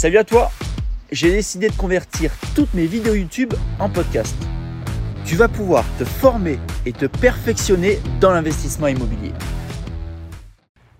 Salut 0.00 0.16
à 0.16 0.24
toi 0.24 0.50
J'ai 1.12 1.30
décidé 1.30 1.68
de 1.68 1.76
convertir 1.76 2.32
toutes 2.54 2.72
mes 2.72 2.86
vidéos 2.86 3.12
YouTube 3.12 3.52
en 3.78 3.90
podcast. 3.90 4.34
Tu 5.26 5.36
vas 5.36 5.46
pouvoir 5.46 5.84
te 5.98 6.06
former 6.06 6.58
et 6.86 6.94
te 6.94 7.04
perfectionner 7.04 7.98
dans 8.18 8.30
l'investissement 8.30 8.86
immobilier. 8.86 9.32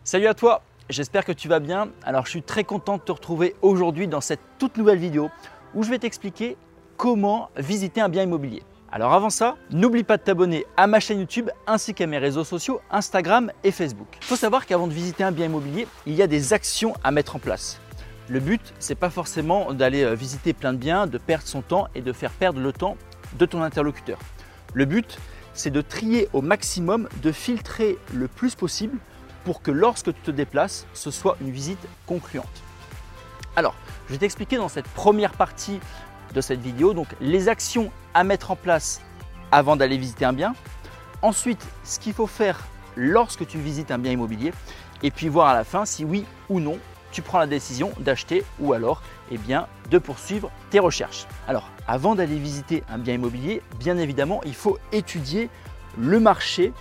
Salut 0.05 0.27
à 0.27 0.35
toi 0.35 0.61
J'espère 0.91 1.25
que 1.25 1.33
tu 1.33 1.49
vas 1.49 1.61
bien. 1.61 1.89
Alors 2.05 2.27
je 2.27 2.31
suis 2.33 2.43
très 2.43 2.63
content 2.63 2.99
de 2.99 3.03
te 3.03 3.11
retrouver 3.11 3.57
aujourd'hui 3.63 4.07
dans 4.07 4.21
cette 4.21 4.43
toute 4.59 4.77
nouvelle 4.77 4.99
vidéo 4.99 5.31
où 5.75 5.83
je 5.83 5.89
vais 5.89 5.99
t'expliquer 5.99 6.59
comment 6.99 7.49
visiter 7.57 8.03
un 8.03 8.11
bien 8.11 8.25
immobilier. 8.25 8.63
Alors 8.93 9.15
avant 9.15 9.31
ça, 9.31 9.57
n'oublie 9.71 10.05
pas 10.05 10.19
de 10.19 10.25
t'abonner 10.25 10.67
à 10.77 10.87
ma 10.87 11.01
chaîne 11.01 11.21
YouTube 11.21 11.49
ainsi 11.67 11.95
qu'à 11.95 12.07
mes 12.07 12.19
réseaux 12.19 12.45
sociaux 12.45 12.83
Instagram 12.91 13.51
et 13.65 13.71
Facebook. 13.71 14.09
Il 14.21 14.27
faut 14.27 14.37
savoir 14.37 14.67
qu'avant 14.67 14.89
de 14.89 14.93
visiter 14.93 15.25
un 15.25 15.33
bien 15.33 15.47
immobilier, 15.47 15.87
il 16.05 16.15
y 16.15 16.21
a 16.21 16.27
des 16.27 16.53
actions 16.53 16.93
à 17.03 17.11
mettre 17.13 17.37
en 17.37 17.39
place. 17.39 17.81
Le 18.31 18.39
but, 18.39 18.61
c'est 18.79 18.95
pas 18.95 19.11
forcément 19.11 19.73
d'aller 19.73 20.05
euh, 20.05 20.15
visiter 20.15 20.53
plein 20.53 20.73
de 20.73 20.79
biens, 20.79 21.09
de 21.09 21.19
perdre 21.19 21.49
son 21.49 21.63
temps 21.63 21.89
et 21.97 22.01
de 22.01 22.13
faire 22.13 22.31
perdre 22.31 22.61
le 22.61 22.73
temps 22.73 22.97
de 23.37 23.45
ton 23.45 23.61
interlocuteur. 23.61 24.21
Le 24.73 24.85
but, 24.85 25.19
c'est 25.53 25.73
de 25.73 25.81
trier 25.81 26.29
au 26.33 26.41
maximum, 26.41 27.09
de 27.23 27.33
filtrer 27.33 27.99
le 28.15 28.29
plus 28.29 28.55
possible 28.55 28.97
pour 29.43 29.63
que 29.63 29.73
lorsque 29.73 30.15
tu 30.15 30.21
te 30.21 30.31
déplaces, 30.31 30.87
ce 30.95 31.11
soit 31.11 31.39
une 31.41 31.51
visite 31.51 31.85
concluante. 32.07 32.47
Alors, 33.57 33.75
je 34.07 34.13
vais 34.13 34.19
t'expliquer 34.19 34.59
dans 34.59 34.69
cette 34.69 34.87
première 34.87 35.33
partie 35.33 35.81
de 36.33 36.41
cette 36.41 36.61
vidéo 36.61 36.95
donc 36.95 37.09
les 37.21 37.49
actions 37.49 37.91
à 38.15 38.23
mettre 38.23 38.53
en 38.53 38.57
place 38.57 39.01
avant 39.51 39.75
d'aller 39.75 39.99
visiter 39.99 40.25
un 40.25 40.33
bien. 40.33 40.55
Ensuite, 41.23 41.67
ce 41.83 41.99
qu'il 41.99 42.13
faut 42.13 42.29
faire 42.29 42.61
lorsque 42.95 43.45
tu 43.45 43.59
visites 43.59 43.91
un 43.91 43.99
bien 43.99 44.13
immobilier 44.13 44.53
et 45.03 45.11
puis 45.11 45.29
voir 45.29 45.49
à 45.49 45.55
la 45.55 45.65
fin 45.65 45.85
si 45.85 46.05
oui 46.05 46.25
ou 46.49 46.61
non 46.61 46.79
tu 47.13 47.23
prends 47.23 47.39
la 47.39 47.47
décision 47.47 47.93
d'acheter 47.99 48.45
ou 48.59 48.73
alors 48.73 49.03
eh 49.31 49.39
bien, 49.39 49.67
de 49.91 49.99
poursuivre 49.99 50.51
tes 50.71 50.79
recherches. 50.79 51.27
Alors, 51.49 51.71
avant 51.87 52.15
d'aller 52.15 52.37
visiter 52.37 52.83
un 52.89 52.99
bien 52.99 53.15
immobilier, 53.15 53.63
bien 53.79 53.99
évidemment, 53.99 54.41
il 54.45 54.55
faut 54.55 54.79
étudier 54.93 55.49
le 55.99 56.21
marché 56.21 56.73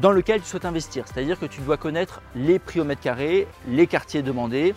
dans 0.00 0.10
lequel 0.10 0.40
tu 0.40 0.48
souhaites 0.48 0.64
investir. 0.64 1.04
C'est-à-dire 1.06 1.38
que 1.38 1.46
tu 1.46 1.60
dois 1.60 1.76
connaître 1.76 2.20
les 2.34 2.58
prix 2.58 2.80
au 2.80 2.84
mètre 2.84 3.00
carré, 3.00 3.46
les 3.68 3.86
quartiers 3.86 4.22
demandés, 4.22 4.74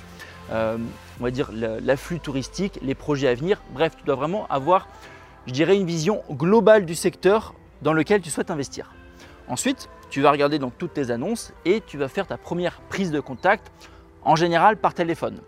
euh, 0.51 0.77
on 1.19 1.23
va 1.23 1.31
dire 1.31 1.49
l'afflux 1.51 2.19
touristique, 2.19 2.79
les 2.81 2.95
projets 2.95 3.27
à 3.27 3.33
venir. 3.33 3.61
Bref, 3.71 3.95
tu 3.97 4.03
dois 4.05 4.15
vraiment 4.15 4.47
avoir, 4.49 4.87
je 5.45 5.51
dirais, 5.51 5.75
une 5.75 5.85
vision 5.85 6.21
globale 6.31 6.85
du 6.85 6.95
secteur 6.95 7.53
dans 7.81 7.93
lequel 7.93 8.21
tu 8.21 8.29
souhaites 8.29 8.51
investir. 8.51 8.93
Ensuite, 9.47 9.89
tu 10.09 10.21
vas 10.21 10.31
regarder 10.31 10.59
toutes 10.77 10.93
tes 10.93 11.11
annonces 11.11 11.53
et 11.65 11.81
tu 11.85 11.97
vas 11.97 12.07
faire 12.07 12.27
ta 12.27 12.37
première 12.37 12.81
prise 12.81 13.11
de 13.11 13.19
contact, 13.19 13.71
en 14.23 14.35
général 14.35 14.77
par 14.77 14.93
téléphone. 14.93 15.39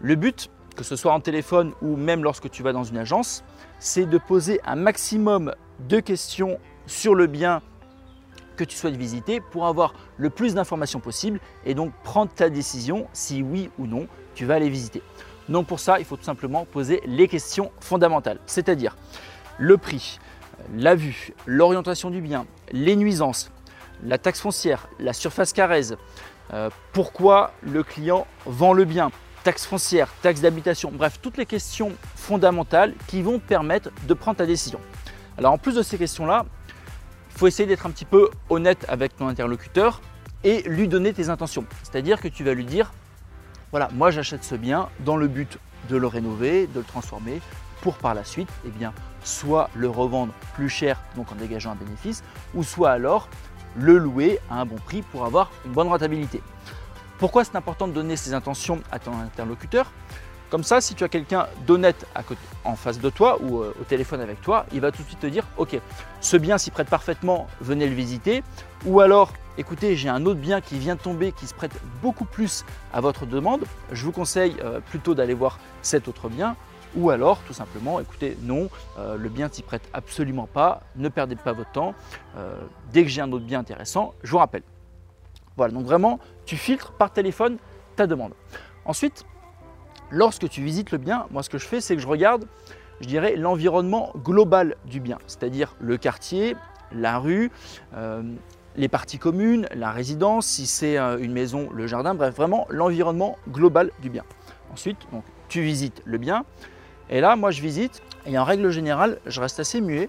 Le 0.00 0.14
but, 0.14 0.50
que 0.76 0.84
ce 0.84 0.96
soit 0.96 1.12
en 1.12 1.20
téléphone 1.20 1.72
ou 1.82 1.96
même 1.96 2.22
lorsque 2.22 2.50
tu 2.50 2.62
vas 2.62 2.72
dans 2.72 2.84
une 2.84 2.98
agence, 2.98 3.44
c'est 3.78 4.06
de 4.06 4.18
poser 4.18 4.60
un 4.64 4.76
maximum 4.76 5.54
de 5.88 6.00
questions 6.00 6.58
sur 6.86 7.14
le 7.14 7.26
bien 7.26 7.62
que 8.56 8.64
tu 8.64 8.76
souhaites 8.76 8.96
visiter 8.96 9.40
pour 9.40 9.66
avoir 9.66 9.94
le 10.18 10.28
plus 10.28 10.54
d'informations 10.54 11.00
possible 11.00 11.40
et 11.64 11.74
donc 11.74 11.92
prendre 12.04 12.30
ta 12.32 12.50
décision 12.50 13.06
si 13.12 13.42
oui 13.42 13.70
ou 13.78 13.86
non 13.86 14.06
tu 14.34 14.44
vas 14.44 14.54
aller 14.54 14.68
visiter. 14.68 15.02
Donc 15.48 15.66
pour 15.66 15.80
ça, 15.80 15.98
il 15.98 16.04
faut 16.04 16.16
tout 16.16 16.24
simplement 16.24 16.64
poser 16.64 17.00
les 17.06 17.26
questions 17.26 17.72
fondamentales, 17.80 18.38
c'est-à-dire 18.46 18.96
le 19.58 19.76
prix, 19.78 20.18
la 20.76 20.94
vue, 20.94 21.32
l'orientation 21.46 22.10
du 22.10 22.20
bien, 22.20 22.46
les 22.70 22.96
nuisances, 22.96 23.50
la 24.04 24.18
taxe 24.18 24.40
foncière, 24.40 24.88
la 24.98 25.12
surface 25.12 25.52
carrèze, 25.52 25.96
euh, 26.52 26.70
pourquoi 26.92 27.52
le 27.62 27.82
client 27.82 28.26
vend 28.46 28.72
le 28.72 28.84
bien, 28.84 29.10
taxe 29.44 29.66
foncière, 29.66 30.08
taxe 30.22 30.40
d'habitation, 30.40 30.90
bref, 30.92 31.18
toutes 31.22 31.36
les 31.36 31.46
questions 31.46 31.92
fondamentales 32.16 32.94
qui 33.06 33.22
vont 33.22 33.38
permettre 33.38 33.90
de 34.06 34.14
prendre 34.14 34.38
ta 34.38 34.46
décision. 34.46 34.80
Alors 35.38 35.52
en 35.52 35.58
plus 35.58 35.74
de 35.74 35.82
ces 35.82 35.96
questions-là, 35.96 36.44
faut 37.30 37.46
essayer 37.46 37.66
d'être 37.66 37.86
un 37.86 37.90
petit 37.90 38.04
peu 38.04 38.30
honnête 38.48 38.84
avec 38.88 39.16
ton 39.16 39.28
interlocuteur 39.28 40.00
et 40.44 40.62
lui 40.62 40.88
donner 40.88 41.12
tes 41.12 41.28
intentions. 41.28 41.64
C'est-à-dire 41.82 42.20
que 42.20 42.28
tu 42.28 42.44
vas 42.44 42.54
lui 42.54 42.64
dire, 42.64 42.92
voilà, 43.70 43.88
moi 43.94 44.10
j'achète 44.10 44.44
ce 44.44 44.54
bien 44.54 44.88
dans 45.00 45.16
le 45.16 45.28
but 45.28 45.58
de 45.88 45.96
le 45.96 46.06
rénover, 46.06 46.66
de 46.66 46.80
le 46.80 46.84
transformer, 46.84 47.40
pour 47.80 47.96
par 47.96 48.14
la 48.14 48.24
suite, 48.24 48.48
eh 48.66 48.70
bien, 48.70 48.92
soit 49.24 49.70
le 49.74 49.88
revendre 49.88 50.32
plus 50.54 50.68
cher, 50.68 51.00
donc 51.16 51.32
en 51.32 51.34
dégageant 51.34 51.70
un 51.70 51.76
bénéfice, 51.76 52.22
ou 52.54 52.62
soit 52.62 52.90
alors 52.90 53.28
le 53.76 53.98
louer 53.98 54.38
à 54.50 54.60
un 54.60 54.66
bon 54.66 54.76
prix 54.76 55.02
pour 55.02 55.24
avoir 55.24 55.50
une 55.64 55.72
bonne 55.72 55.88
rentabilité. 55.88 56.42
Pourquoi 57.18 57.44
c'est 57.44 57.56
important 57.56 57.86
de 57.86 57.92
donner 57.92 58.16
ses 58.16 58.34
intentions 58.34 58.80
à 58.90 58.98
ton 58.98 59.12
interlocuteur? 59.20 59.92
Comme 60.50 60.64
ça, 60.64 60.80
si 60.80 60.96
tu 60.96 61.04
as 61.04 61.08
quelqu'un 61.08 61.46
d'honnête 61.64 62.06
en 62.64 62.74
face 62.74 62.98
de 62.98 63.08
toi 63.08 63.38
ou 63.40 63.60
euh, 63.60 63.72
au 63.80 63.84
téléphone 63.84 64.20
avec 64.20 64.40
toi, 64.40 64.66
il 64.72 64.80
va 64.80 64.90
tout 64.90 65.02
de 65.02 65.06
suite 65.06 65.20
te 65.20 65.26
dire 65.28 65.46
Ok, 65.58 65.78
ce 66.20 66.36
bien 66.36 66.58
s'y 66.58 66.72
prête 66.72 66.88
parfaitement, 66.88 67.46
venez 67.60 67.86
le 67.86 67.94
visiter. 67.94 68.42
Ou 68.84 69.00
alors, 69.00 69.32
écoutez, 69.58 69.94
j'ai 69.94 70.08
un 70.08 70.26
autre 70.26 70.40
bien 70.40 70.60
qui 70.60 70.76
vient 70.78 70.96
de 70.96 71.00
tomber 71.00 71.30
qui 71.30 71.46
se 71.46 71.54
prête 71.54 71.78
beaucoup 72.02 72.24
plus 72.24 72.64
à 72.92 73.00
votre 73.00 73.26
demande. 73.26 73.64
Je 73.92 74.04
vous 74.04 74.10
conseille 74.10 74.56
euh, 74.64 74.80
plutôt 74.80 75.14
d'aller 75.14 75.34
voir 75.34 75.60
cet 75.82 76.08
autre 76.08 76.28
bien. 76.28 76.56
Ou 76.96 77.10
alors, 77.10 77.38
tout 77.46 77.52
simplement, 77.52 78.00
écoutez, 78.00 78.36
non, 78.42 78.68
euh, 78.98 79.16
le 79.16 79.28
bien 79.28 79.48
s'y 79.50 79.62
prête 79.62 79.88
absolument 79.92 80.46
pas, 80.46 80.82
ne 80.96 81.08
perdez 81.08 81.36
pas 81.36 81.52
votre 81.52 81.72
temps. 81.72 81.94
dès 82.92 83.04
que 83.04 83.08
j'ai 83.08 83.20
un 83.20 83.30
autre 83.32 83.44
bien 83.44 83.60
intéressant, 83.60 84.14
je 84.22 84.30
vous 84.30 84.38
rappelle. 84.38 84.62
Voilà, 85.56 85.72
donc 85.72 85.84
vraiment, 85.84 86.18
tu 86.46 86.56
filtres 86.56 86.92
par 86.92 87.12
téléphone 87.12 87.58
ta 87.96 88.06
demande. 88.06 88.32
Ensuite, 88.84 89.24
lorsque 90.10 90.48
tu 90.48 90.62
visites 90.62 90.90
le 90.90 90.98
bien, 90.98 91.26
moi 91.30 91.42
ce 91.42 91.50
que 91.50 91.58
je 91.58 91.66
fais, 91.66 91.80
c'est 91.80 91.94
que 91.94 92.02
je 92.02 92.06
regarde, 92.06 92.46
je 93.00 93.06
dirais, 93.06 93.36
l'environnement 93.36 94.12
global 94.16 94.76
du 94.86 95.00
bien, 95.00 95.18
c'est-à-dire 95.26 95.74
le 95.80 95.96
quartier, 95.96 96.56
la 96.92 97.18
rue, 97.18 97.50
euh, 97.94 98.22
les 98.76 98.88
parties 98.88 99.18
communes, 99.18 99.66
la 99.74 99.90
résidence, 99.90 100.46
si 100.46 100.66
c'est 100.66 100.98
euh, 100.98 101.18
une 101.18 101.32
maison, 101.32 101.68
le 101.72 101.86
jardin, 101.86 102.14
bref, 102.14 102.34
vraiment 102.34 102.66
l'environnement 102.70 103.36
global 103.48 103.90
du 104.00 104.10
bien. 104.10 104.24
Ensuite, 104.72 104.98
donc, 105.12 105.24
tu 105.48 105.62
visites 105.62 106.02
le 106.04 106.18
bien, 106.18 106.44
et 107.10 107.20
là, 107.20 107.36
moi 107.36 107.50
je 107.50 107.60
visite, 107.60 108.00
et 108.24 108.38
en 108.38 108.44
règle 108.44 108.70
générale, 108.70 109.18
je 109.26 109.40
reste 109.40 109.60
assez 109.60 109.80
muet, 109.80 110.08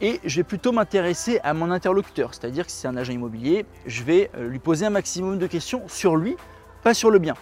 et 0.00 0.20
je 0.24 0.36
vais 0.36 0.44
plutôt 0.44 0.72
m'intéresser 0.72 1.40
à 1.42 1.54
mon 1.54 1.70
interlocuteur, 1.70 2.34
c'est-à-dire 2.34 2.66
que 2.66 2.72
si 2.72 2.78
c'est 2.78 2.88
un 2.88 2.96
agent 2.96 3.12
immobilier, 3.12 3.64
je 3.86 4.02
vais 4.02 4.30
euh, 4.36 4.48
lui 4.48 4.58
poser 4.58 4.84
un 4.84 4.90
maximum 4.90 5.38
de 5.38 5.46
questions 5.46 5.88
sur 5.88 6.16
lui, 6.16 6.36
pas 6.82 6.92
sur 6.92 7.10
le 7.10 7.18
bien. 7.18 7.34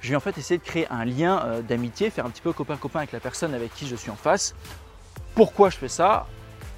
Je 0.00 0.10
vais 0.10 0.16
en 0.16 0.20
fait 0.20 0.36
essayer 0.36 0.58
de 0.58 0.64
créer 0.64 0.86
un 0.90 1.04
lien 1.04 1.42
euh, 1.46 1.62
d'amitié, 1.62 2.10
faire 2.10 2.26
un 2.26 2.30
petit 2.30 2.42
peu 2.42 2.52
copain-copain 2.52 2.98
avec 2.98 3.12
la 3.12 3.20
personne 3.20 3.54
avec 3.54 3.74
qui 3.74 3.86
je 3.86 3.96
suis 3.96 4.10
en 4.10 4.16
face. 4.16 4.54
Pourquoi 5.34 5.70
je 5.70 5.78
fais 5.78 5.88
ça? 5.88 6.26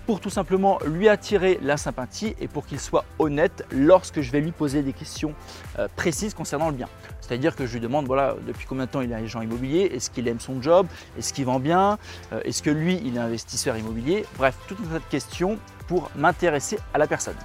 Pour 0.08 0.20
tout 0.20 0.30
simplement 0.30 0.78
lui 0.86 1.06
attirer 1.06 1.58
la 1.60 1.76
sympathie 1.76 2.34
et 2.40 2.48
pour 2.48 2.64
qu'il 2.64 2.80
soit 2.80 3.04
honnête 3.18 3.66
lorsque 3.70 4.22
je 4.22 4.32
vais 4.32 4.40
lui 4.40 4.52
poser 4.52 4.80
des 4.80 4.94
questions 4.94 5.34
euh, 5.78 5.86
précises 5.96 6.32
concernant 6.32 6.70
le 6.70 6.76
bien. 6.76 6.88
C'est-à-dire 7.20 7.54
que 7.54 7.66
je 7.66 7.74
lui 7.74 7.80
demande 7.80 8.06
voilà, 8.06 8.34
depuis 8.46 8.64
combien 8.66 8.86
de 8.86 8.90
temps 8.90 9.02
il 9.02 9.12
est 9.12 9.14
agent 9.14 9.42
immobilier, 9.42 9.80
est-ce 9.92 10.08
qu'il 10.08 10.26
aime 10.26 10.40
son 10.40 10.62
job, 10.62 10.86
est-ce 11.18 11.34
qu'il 11.34 11.44
vend 11.44 11.60
bien, 11.60 11.98
euh, 12.32 12.40
est-ce 12.46 12.62
que 12.62 12.70
lui 12.70 13.02
il 13.04 13.18
est 13.18 13.20
investisseur 13.20 13.76
immobilier, 13.76 14.24
bref, 14.38 14.56
toute 14.66 14.78
une 14.78 14.88
tas 14.88 14.98
de 14.98 15.10
questions 15.10 15.58
pour 15.88 16.10
m'intéresser 16.16 16.78
à 16.94 16.98
la 16.98 17.06
personne. 17.06 17.36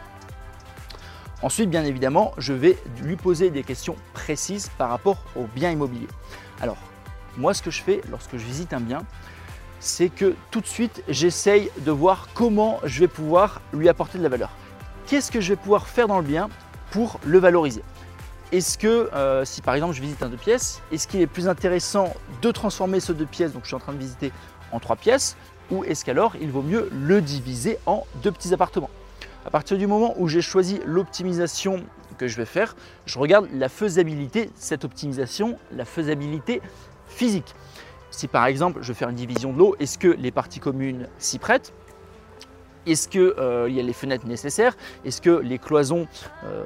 Ensuite, 1.41 1.69
bien 1.69 1.83
évidemment, 1.83 2.31
je 2.37 2.53
vais 2.53 2.77
lui 3.01 3.17
poser 3.17 3.49
des 3.49 3.63
questions 3.63 3.97
précises 4.13 4.71
par 4.77 4.87
rapport 4.87 5.21
au 5.35 5.47
bien 5.53 5.69
immobilier. 5.69 6.07
Alors, 6.61 6.77
moi, 7.35 7.53
ce 7.53 7.61
que 7.61 7.71
je 7.71 7.81
fais 7.81 7.99
lorsque 8.09 8.37
je 8.37 8.45
visite 8.45 8.71
un 8.71 8.79
bien, 8.79 9.03
c'est 9.83 10.07
que 10.07 10.33
tout 10.49 10.61
de 10.61 10.65
suite, 10.65 11.03
j'essaye 11.09 11.69
de 11.79 11.91
voir 11.91 12.29
comment 12.33 12.79
je 12.85 13.01
vais 13.01 13.09
pouvoir 13.09 13.61
lui 13.73 13.89
apporter 13.89 14.17
de 14.17 14.23
la 14.23 14.29
valeur. 14.29 14.49
Qu'est-ce 15.07 15.29
que 15.29 15.41
je 15.41 15.49
vais 15.49 15.55
pouvoir 15.57 15.87
faire 15.87 16.07
dans 16.07 16.19
le 16.19 16.25
bien 16.25 16.49
pour 16.91 17.19
le 17.25 17.37
valoriser? 17.37 17.83
Est-ce 18.53 18.77
que, 18.77 19.09
euh, 19.13 19.43
si 19.43 19.61
par 19.61 19.75
exemple 19.75 19.93
je 19.93 20.01
visite 20.01 20.23
un 20.23 20.29
deux 20.29 20.37
pièces, 20.37 20.81
est-ce 20.93 21.05
qu'il 21.05 21.19
est 21.19 21.27
plus 21.27 21.49
intéressant 21.49 22.13
de 22.41 22.51
transformer 22.51 23.01
ce 23.01 23.11
deux 23.11 23.25
pièces, 23.25 23.51
donc 23.51 23.63
je 23.63 23.67
suis 23.67 23.75
en 23.75 23.79
train 23.79 23.91
de 23.91 23.97
visiter 23.97 24.31
en 24.71 24.79
trois 24.79 24.95
pièces, 24.95 25.35
ou 25.69 25.83
est-ce 25.83 26.05
qu'alors 26.05 26.37
il 26.39 26.49
vaut 26.49 26.61
mieux 26.61 26.89
le 26.93 27.21
diviser 27.21 27.77
en 27.85 28.05
deux 28.23 28.31
petits 28.31 28.53
appartements? 28.53 28.89
À 29.45 29.49
partir 29.49 29.77
du 29.77 29.85
moment 29.85 30.13
où 30.17 30.29
j'ai 30.29 30.41
choisi 30.41 30.79
l'optimisation 30.85 31.83
que 32.17 32.29
je 32.29 32.37
vais 32.37 32.45
faire, 32.45 32.77
je 33.05 33.19
regarde 33.19 33.49
la 33.53 33.67
faisabilité 33.67 34.49
cette 34.55 34.85
optimisation, 34.85 35.57
la 35.75 35.83
faisabilité 35.83 36.61
physique. 37.07 37.53
Si 38.13 38.27
par 38.27 38.45
exemple 38.45 38.79
je 38.83 38.93
veux 38.93 39.09
une 39.09 39.15
division 39.15 39.51
de 39.51 39.57
l'eau, 39.57 39.75
est-ce 39.79 39.97
que 39.97 40.07
les 40.07 40.29
parties 40.29 40.59
communes 40.59 41.07
s'y 41.17 41.39
prêtent? 41.39 41.73
Est-ce 42.85 43.07
qu'il 43.07 43.33
euh, 43.39 43.67
y 43.69 43.79
a 43.79 43.83
les 43.83 43.93
fenêtres 43.93 44.27
nécessaires? 44.27 44.77
Est-ce 45.03 45.19
que 45.19 45.31
les 45.31 45.57
cloisons, 45.57 46.07
euh, 46.45 46.63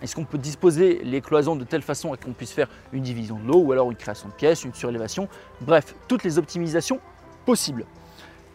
est-ce 0.00 0.16
qu'on 0.16 0.24
peut 0.24 0.38
disposer 0.38 1.02
les 1.04 1.20
cloisons 1.20 1.56
de 1.56 1.64
telle 1.64 1.82
façon 1.82 2.16
qu'on 2.16 2.32
puisse 2.32 2.52
faire 2.52 2.68
une 2.92 3.02
division 3.02 3.38
de 3.38 3.46
l'eau 3.46 3.58
ou 3.58 3.72
alors 3.72 3.90
une 3.90 3.96
création 3.96 4.28
de 4.28 4.32
pièces, 4.32 4.64
une 4.64 4.72
surélévation? 4.72 5.28
Bref, 5.60 5.94
toutes 6.06 6.24
les 6.24 6.38
optimisations 6.38 7.00
possibles. 7.44 7.84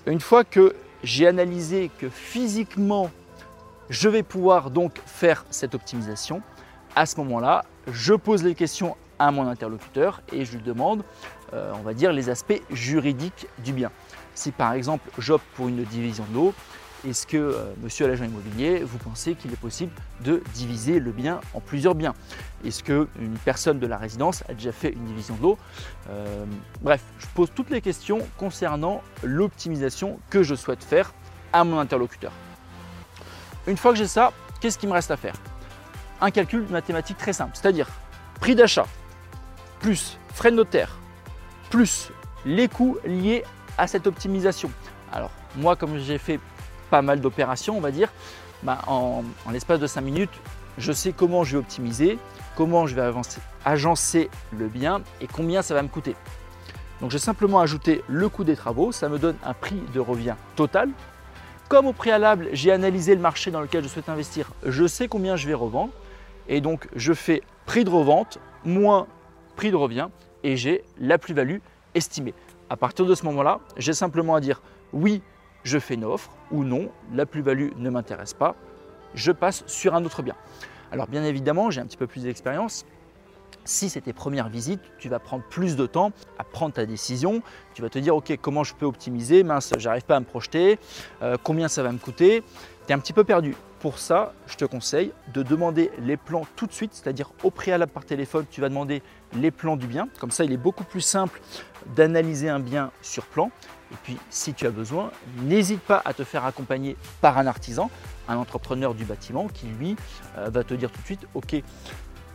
Une 0.08 0.22
fois 0.22 0.44
que 0.44 0.74
j'ai 1.04 1.28
analysé 1.28 1.92
que 2.00 2.10
physiquement 2.10 3.12
je 3.92 4.10
vais 4.10 4.24
pouvoir 4.24 4.72
donc 4.72 5.00
faire 5.06 5.46
cette 5.52 5.76
optimisation. 5.76 6.42
À 6.96 7.06
ce 7.06 7.18
moment-là, 7.18 7.66
je 7.92 8.16
pose 8.16 8.44
les 8.44 8.56
questions 8.56 8.96
à 9.24 9.32
mon 9.32 9.48
interlocuteur 9.48 10.22
et 10.34 10.44
je 10.44 10.58
lui 10.58 10.64
demande, 10.64 11.04
euh, 11.54 11.72
on 11.76 11.82
va 11.82 11.94
dire, 11.94 12.12
les 12.12 12.30
aspects 12.30 12.62
juridiques 12.72 13.48
du 13.60 13.72
bien. 13.72 13.90
Si 14.36 14.52
par 14.52 14.74
exemple 14.74 15.10
j'opte 15.18 15.46
pour 15.56 15.70
une 15.70 15.84
division 15.84 16.26
de 16.30 16.36
l'eau, 16.36 16.54
est-ce 17.08 17.28
que, 17.28 17.38
euh, 17.38 17.74
monsieur 17.82 18.08
l'agent 18.08 18.26
immobilier, 18.26 18.84
vous 18.84 18.98
pensez 18.98 19.36
qu'il 19.36 19.52
est 19.52 19.60
possible 19.60 19.92
de 20.22 20.42
diviser 20.54 21.00
le 21.00 21.12
bien 21.12 21.40
en 21.54 21.62
plusieurs 21.62 21.96
biens? 21.96 22.14
Est-ce 22.66 22.84
qu'une 22.84 23.38
personne 23.44 23.80
de 23.80 23.88
la 23.88 23.98
résidence 23.98 24.44
a 24.50 24.54
déjà 24.54 24.72
fait 24.72 24.90
une 24.90 25.06
division 25.06 25.36
de 25.36 25.42
l'eau? 25.42 25.58
Euh, 26.10 26.46
Bref, 26.82 27.02
je 27.20 27.28
pose 27.34 27.50
toutes 27.54 27.70
les 27.70 27.82
questions 27.82 28.20
concernant 28.38 29.02
l'optimisation 29.22 30.20
que 30.30 30.44
je 30.44 30.56
souhaite 30.56 30.84
faire 30.84 31.14
à 31.54 31.64
mon 31.64 31.80
interlocuteur. 31.80 32.32
Une 33.68 33.78
fois 33.78 33.92
que 33.92 33.98
j'ai 33.98 34.08
ça, 34.08 34.34
qu'est-ce 34.60 34.78
qu'il 34.78 34.90
me 34.90 34.94
reste 34.94 35.12
à 35.12 35.18
faire? 35.18 35.36
Un 36.20 36.32
calcul 36.32 36.66
mathématique 36.70 37.18
très 37.18 37.34
simple, 37.34 37.52
c'est-à-dire 37.54 37.88
prix 38.40 38.56
d'achat 38.56 38.86
plus 39.84 40.18
frais 40.34 40.50
de 40.50 40.56
notaire 40.56 40.98
plus 41.70 42.12
les 42.46 42.68
coûts 42.68 42.98
liés 43.04 43.44
à 43.78 43.88
cette 43.88 44.08
optimisation. 44.08 44.72
Alors 45.12 45.32
moi, 45.58 45.76
comme 45.76 45.98
j'ai 45.98 46.18
fait 46.18 46.40
pas 46.90 47.02
mal 47.02 47.20
d'opérations, 47.20 47.76
on 47.76 47.82
va 47.82 47.92
dire, 47.92 48.10
bah, 48.62 48.80
en, 48.88 49.24
l'espace 49.52 49.80
de 49.80 49.88
5 49.88 50.02
minutes, 50.02 50.32
je 50.78 50.92
sais 50.94 51.12
comment 51.12 51.44
je 51.44 51.54
vais 51.54 51.58
optimiser, 51.58 52.18
comment 52.56 52.88
je 52.88 52.96
vais 52.96 53.12
agencer 53.66 54.30
le 54.58 54.68
bien 54.68 55.02
et 55.20 55.28
combien 55.28 55.62
ça 55.62 55.74
va 55.74 55.82
me 55.82 55.90
coûter. 55.90 56.16
Donc 57.02 57.12
j'ai 57.12 57.20
simplement 57.20 57.60
ajouté 57.60 58.04
le 58.08 58.30
coût 58.30 58.46
des 58.46 58.56
travaux, 58.56 58.92
ça 58.92 59.10
me 59.10 59.20
donne 59.20 59.36
un 59.44 59.54
prix 59.54 59.82
de 59.94 60.00
revient 60.00 60.36
total. 60.56 60.90
Comme 61.68 61.88
au 61.88 61.94
préalable, 61.94 62.50
j'ai 62.54 62.72
analysé 62.72 63.16
le 63.16 63.22
marché 63.22 63.52
dans 63.52 63.62
lequel 63.62 63.84
je 63.84 63.90
souhaite 63.90 64.08
investir, 64.10 64.52
je 64.64 64.88
sais 64.88 65.10
combien 65.10 65.36
je 65.36 65.46
vais 65.48 65.56
revendre 65.56 65.92
et 66.48 66.62
donc 66.62 66.88
je 66.96 67.14
fais 67.14 67.42
prix 67.66 67.84
de 67.84 67.90
revente 67.90 68.38
moins 68.64 69.08
prix 69.56 69.72
de 69.72 69.76
revient 69.76 70.10
et 70.44 70.58
j'ai 70.58 70.84
la 71.00 71.18
plus-value 71.18 71.58
estimée. 71.96 72.34
À 72.70 72.78
partir 72.78 73.06
de 73.06 73.16
ce 73.16 73.26
moment-là, 73.26 73.60
j'ai 73.78 73.94
simplement 73.94 74.36
à 74.36 74.42
dire 74.42 74.62
oui, 74.92 75.22
je 75.64 75.80
fais 75.80 75.94
une 75.94 76.06
offre 76.06 76.32
ou 76.52 76.64
non, 76.64 76.90
la 77.14 77.26
plus-value 77.26 77.70
ne 77.78 77.90
m'intéresse 77.90 78.34
pas, 78.34 78.56
je 79.14 79.32
passe 79.32 79.64
sur 79.68 79.96
un 79.96 80.04
autre 80.06 80.22
bien. 80.22 80.36
Alors 80.92 81.08
bien 81.08 81.24
évidemment, 81.24 81.72
j'ai 81.72 81.82
un 81.82 81.86
petit 81.86 81.98
peu 81.98 82.08
plus 82.08 82.24
d'expérience. 82.24 82.86
Si 83.66 83.90
c'est 83.90 84.02
tes 84.02 84.12
premières 84.12 84.50
visites, 84.50 84.82
tu 85.00 85.08
vas 85.08 85.20
prendre 85.20 85.44
plus 85.44 85.78
de 85.78 85.86
temps 85.86 86.12
à 86.38 86.44
prendre 86.44 86.74
ta 86.74 86.86
décision. 86.86 87.42
Tu 87.74 87.82
vas 87.82 87.90
te 87.90 87.98
dire, 87.98 88.14
ok, 88.14 88.38
comment 88.42 88.66
je 88.66 88.76
peux 88.76 88.86
optimiser? 88.86 89.44
Mince, 89.44 89.72
j'arrive 89.78 90.04
pas 90.04 90.18
à 90.18 90.20
me 90.20 90.26
projeter. 90.26 90.80
Euh, 91.22 91.38
combien 91.42 91.70
ça 91.70 91.82
va 91.82 91.92
me 91.94 91.98
coûter? 91.98 92.44
Tu 92.86 92.92
es 92.92 92.94
un 92.94 93.00
petit 93.00 93.14
peu 93.14 93.24
perdu. 93.24 93.56
Pour 93.84 94.00
ça, 94.00 94.32
je 94.48 94.56
te 94.56 94.64
conseille 94.64 95.12
de 95.34 95.44
demander 95.44 95.92
les 96.00 96.16
plans 96.16 96.48
tout 96.56 96.68
de 96.68 96.72
suite, 96.72 96.94
c'est-à-dire 96.94 97.32
au 97.44 97.52
préalable 97.52 97.92
par 97.92 98.06
téléphone, 98.06 98.46
tu 98.50 98.62
vas 98.62 98.70
demander 98.70 99.04
les 99.34 99.52
plans 99.52 99.76
du 99.76 99.88
bien. 99.88 100.08
Comme 100.22 100.32
ça, 100.32 100.46
il 100.46 100.54
est 100.54 100.58
beaucoup 100.58 100.86
plus 100.86 101.02
simple 101.02 101.42
d'analyser 101.94 102.48
un 102.48 102.62
bien 102.62 102.92
sur 103.02 103.26
plan. 103.26 103.52
Et 103.92 103.96
puis, 104.02 104.18
si 104.30 104.54
tu 104.54 104.66
as 104.68 104.70
besoin, 104.70 105.12
n'hésite 105.42 105.82
pas 105.82 106.02
à 106.06 106.14
te 106.14 106.24
faire 106.24 106.46
accompagner 106.46 106.96
par 107.20 107.38
un 107.38 107.46
artisan, 107.46 107.92
un 108.30 108.38
entrepreneur 108.38 108.94
du 108.94 109.04
bâtiment 109.04 109.50
qui, 109.50 109.68
lui, 109.68 109.98
euh, 110.38 110.50
va 110.50 110.64
te 110.64 110.74
dire 110.76 110.90
tout 110.90 111.02
de 111.02 111.06
suite, 111.06 111.28
OK, 111.34 111.62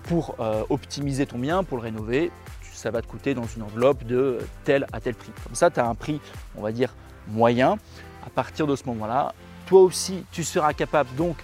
pour 0.02 0.36
euh, 0.40 0.64
optimiser 0.68 1.24
ton 1.24 1.38
bien, 1.38 1.64
pour 1.64 1.78
le 1.78 1.84
rénover, 1.84 2.30
ça 2.60 2.90
va 2.90 3.00
te 3.00 3.06
coûter 3.06 3.32
dans 3.32 3.46
une 3.46 3.62
enveloppe 3.62 4.04
de 4.04 4.36
tel 4.64 4.86
à 4.92 5.00
tel 5.00 5.14
prix. 5.14 5.32
Comme 5.44 5.54
ça, 5.54 5.70
tu 5.70 5.80
as 5.80 5.86
un 5.86 5.94
prix, 5.94 6.20
on 6.58 6.60
va 6.60 6.72
dire, 6.72 6.94
moyen. 7.26 7.78
À 8.26 8.28
partir 8.28 8.66
de 8.66 8.76
ce 8.76 8.84
moment-là, 8.84 9.32
toi 9.68 9.82
aussi, 9.82 10.24
tu 10.32 10.44
seras 10.44 10.72
capable 10.72 11.14
donc 11.14 11.36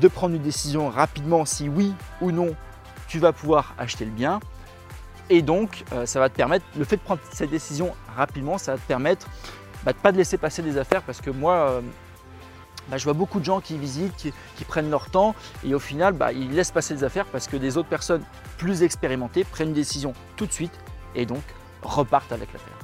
de 0.00 0.08
prendre 0.08 0.34
une 0.34 0.42
décision 0.42 0.88
rapidement 0.88 1.44
si 1.44 1.68
oui 1.68 1.92
ou 2.20 2.32
non 2.32 2.56
tu 3.06 3.18
vas 3.18 3.32
pouvoir 3.32 3.74
acheter 3.76 4.04
le 4.04 4.10
bien. 4.10 4.40
Et 5.28 5.42
donc, 5.42 5.84
euh, 5.92 6.06
ça 6.06 6.20
va 6.20 6.28
te 6.28 6.34
permettre, 6.34 6.64
le 6.76 6.84
fait 6.84 6.96
de 6.96 7.02
prendre 7.02 7.20
cette 7.32 7.50
décision 7.50 7.94
rapidement, 8.16 8.56
ça 8.56 8.72
va 8.72 8.78
te 8.78 8.86
permettre 8.86 9.26
bah, 9.84 9.92
de 9.92 9.98
ne 9.98 10.02
pas 10.02 10.12
te 10.12 10.16
laisser 10.16 10.38
passer 10.38 10.62
des 10.62 10.78
affaires 10.78 11.02
parce 11.02 11.20
que 11.20 11.30
moi, 11.30 11.54
euh, 11.54 11.80
bah, 12.88 12.96
je 12.96 13.04
vois 13.04 13.12
beaucoup 13.12 13.40
de 13.40 13.44
gens 13.44 13.60
qui 13.60 13.76
visitent, 13.76 14.32
qui, 14.56 14.64
prennent 14.64 14.90
leur 14.90 15.10
temps 15.10 15.34
et 15.64 15.74
au 15.74 15.78
final, 15.78 16.14
bah, 16.14 16.32
ils 16.32 16.52
laissent 16.52 16.70
passer 16.70 16.94
des 16.94 17.04
affaires 17.04 17.26
parce 17.26 17.46
que 17.46 17.56
des 17.56 17.76
autres 17.76 17.88
personnes 17.88 18.22
plus 18.58 18.82
expérimentées 18.82 19.44
prennent 19.44 19.68
une 19.68 19.74
décision 19.74 20.14
tout 20.36 20.46
de 20.46 20.52
suite 20.52 20.78
et 21.14 21.26
donc 21.26 21.42
repartent 21.82 22.32
avec 22.32 22.52
l'affaire. 22.52 22.79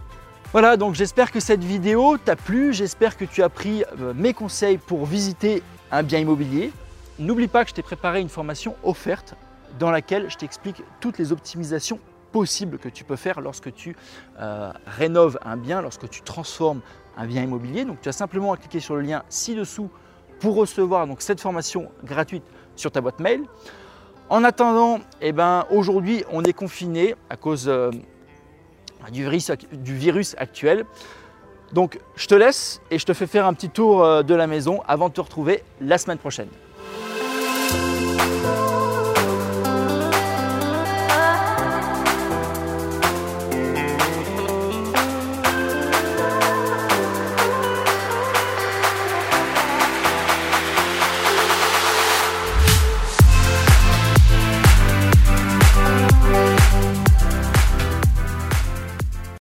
Voilà, 0.58 0.78
donc 0.78 0.94
j'espère 0.94 1.32
que 1.32 1.38
cette 1.38 1.62
vidéo 1.62 2.16
t'a 2.16 2.34
plu, 2.34 2.72
j'espère 2.72 3.18
que 3.18 3.26
tu 3.26 3.42
as 3.42 3.50
pris 3.50 3.84
euh, 4.00 4.14
mes 4.14 4.32
conseils 4.32 4.78
pour 4.78 5.04
visiter 5.04 5.62
un 5.92 6.02
bien 6.02 6.18
immobilier. 6.18 6.72
N'oublie 7.18 7.46
pas 7.46 7.62
que 7.62 7.68
je 7.68 7.74
t'ai 7.74 7.82
préparé 7.82 8.22
une 8.22 8.30
formation 8.30 8.74
offerte 8.82 9.34
dans 9.78 9.90
laquelle 9.90 10.30
je 10.30 10.38
t'explique 10.38 10.82
toutes 10.98 11.18
les 11.18 11.30
optimisations 11.30 12.00
possible 12.32 12.78
que 12.78 12.88
tu 12.88 13.04
peux 13.04 13.16
faire 13.16 13.42
lorsque 13.42 13.70
tu 13.74 13.96
euh, 14.40 14.72
rénoves 14.86 15.38
un 15.44 15.58
bien, 15.58 15.82
lorsque 15.82 16.08
tu 16.08 16.22
transformes 16.22 16.80
un 17.18 17.26
bien 17.26 17.42
immobilier. 17.42 17.84
Donc 17.84 18.00
tu 18.00 18.08
as 18.08 18.12
simplement 18.12 18.54
à 18.54 18.56
cliquer 18.56 18.80
sur 18.80 18.96
le 18.96 19.02
lien 19.02 19.24
ci-dessous 19.28 19.90
pour 20.40 20.54
recevoir 20.54 21.06
donc, 21.06 21.20
cette 21.20 21.42
formation 21.42 21.90
gratuite 22.02 22.44
sur 22.76 22.90
ta 22.90 23.02
boîte 23.02 23.20
mail. 23.20 23.42
En 24.30 24.42
attendant, 24.42 25.00
eh 25.20 25.32
ben, 25.32 25.66
aujourd'hui 25.70 26.24
on 26.32 26.42
est 26.44 26.54
confiné 26.54 27.14
à 27.28 27.36
cause 27.36 27.68
euh, 27.68 27.90
du, 29.10 29.24
virus, 29.96 30.34
actuel. 30.38 30.84
Donc 31.72 31.98
je 32.16 32.26
te 32.26 32.34
laisse 32.34 32.80
et 32.90 32.98
je 32.98 33.06
te 33.06 33.12
fais 33.12 33.26
faire 33.26 33.46
un 33.46 33.54
petit 33.54 33.70
tour 33.70 34.04
euh, 34.04 34.22
de 34.22 34.34
la 34.34 34.46
maison 34.46 34.82
avant 34.86 35.08
de 35.08 35.14
te 35.14 35.20
retrouver 35.20 35.62
la 35.80 35.98
semaine 35.98 36.18
prochaine. 36.18 36.48